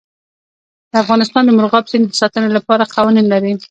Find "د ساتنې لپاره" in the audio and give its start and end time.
2.09-2.89